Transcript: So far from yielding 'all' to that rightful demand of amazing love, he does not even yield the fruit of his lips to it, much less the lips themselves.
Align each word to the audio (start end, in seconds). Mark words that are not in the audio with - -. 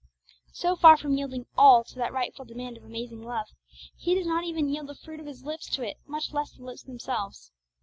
So 0.51 0.75
far 0.75 0.97
from 0.97 1.13
yielding 1.15 1.45
'all' 1.55 1.83
to 1.83 1.95
that 1.99 2.11
rightful 2.11 2.43
demand 2.45 2.75
of 2.75 2.83
amazing 2.83 3.21
love, 3.21 3.49
he 3.95 4.15
does 4.15 4.25
not 4.25 4.43
even 4.43 4.67
yield 4.67 4.87
the 4.87 4.95
fruit 4.95 5.19
of 5.19 5.27
his 5.27 5.43
lips 5.43 5.69
to 5.75 5.83
it, 5.83 5.97
much 6.07 6.33
less 6.33 6.53
the 6.53 6.63
lips 6.63 6.81
themselves. 6.81 7.51